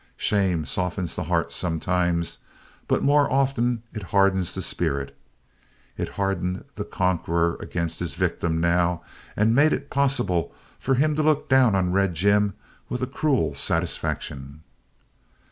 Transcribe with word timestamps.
Shame 0.17 0.65
softens 0.65 1.15
the 1.15 1.25
heart 1.25 1.51
sometimes, 1.51 2.39
but 2.87 3.03
more 3.03 3.31
often 3.31 3.83
it 3.93 4.01
hardens 4.09 4.55
the 4.55 4.63
spirit. 4.63 5.15
It 5.95 6.09
hardened 6.17 6.65
the 6.73 6.85
conqueror 6.85 7.55
against 7.59 7.99
his 7.99 8.15
victim, 8.15 8.59
now, 8.59 9.03
and 9.35 9.53
made 9.53 9.73
it 9.73 9.91
possible 9.91 10.55
for 10.79 10.95
him 10.95 11.15
to 11.17 11.21
look 11.21 11.49
down 11.49 11.75
on 11.75 11.91
Red 11.91 12.15
Jim 12.15 12.55
with 12.89 13.03
a 13.03 13.05
cruel 13.05 13.53
satisfaction. 13.53 14.61